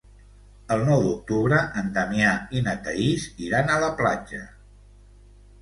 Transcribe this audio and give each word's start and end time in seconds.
El 0.75 0.85
nou 0.87 1.03
d'octubre 1.07 1.59
en 1.81 1.91
Damià 1.97 2.31
i 2.57 2.63
na 2.69 2.73
Thaís 2.87 3.29
iran 3.49 3.71
a 3.75 3.77
la 3.85 3.91
platja. 4.01 4.41